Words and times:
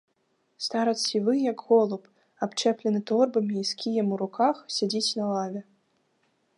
Старац 0.67 0.95
сівы, 1.09 1.33
як 1.51 1.59
голуб, 1.67 2.03
абчэплены 2.47 2.99
торбамі 3.13 3.55
і 3.65 3.69
з 3.73 3.79
кіем 3.83 4.07
у 4.17 4.21
руках 4.23 4.55
сядзіць 4.79 5.15
на 5.23 5.33
лаве. 5.35 5.61